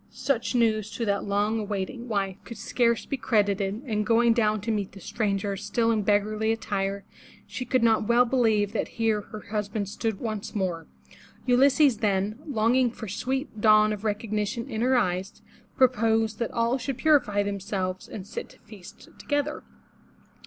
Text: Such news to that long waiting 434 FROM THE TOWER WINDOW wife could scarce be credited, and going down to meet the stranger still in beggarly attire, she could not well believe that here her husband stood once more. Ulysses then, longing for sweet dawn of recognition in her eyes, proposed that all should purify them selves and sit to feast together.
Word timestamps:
Such 0.13 0.55
news 0.55 0.89
to 0.95 1.05
that 1.05 1.25
long 1.25 1.67
waiting 1.67 2.07
434 2.07 2.07
FROM 2.07 2.09
THE 2.09 2.15
TOWER 2.15 2.25
WINDOW 2.25 2.39
wife 2.41 2.45
could 2.47 2.57
scarce 2.57 3.05
be 3.05 3.17
credited, 3.57 3.83
and 3.85 4.03
going 4.03 4.33
down 4.33 4.59
to 4.61 4.71
meet 4.71 4.93
the 4.93 4.99
stranger 4.99 5.55
still 5.55 5.91
in 5.91 6.01
beggarly 6.01 6.51
attire, 6.51 7.03
she 7.45 7.65
could 7.65 7.83
not 7.83 8.07
well 8.07 8.25
believe 8.25 8.71
that 8.73 8.87
here 8.97 9.21
her 9.21 9.41
husband 9.51 9.87
stood 9.87 10.19
once 10.19 10.55
more. 10.55 10.87
Ulysses 11.45 11.97
then, 11.99 12.39
longing 12.47 12.89
for 12.89 13.07
sweet 13.07 13.61
dawn 13.61 13.93
of 13.93 14.03
recognition 14.03 14.67
in 14.67 14.81
her 14.81 14.97
eyes, 14.97 15.43
proposed 15.77 16.39
that 16.39 16.49
all 16.49 16.79
should 16.79 16.97
purify 16.97 17.43
them 17.43 17.59
selves 17.59 18.07
and 18.09 18.25
sit 18.25 18.49
to 18.49 18.59
feast 18.61 19.07
together. 19.19 19.61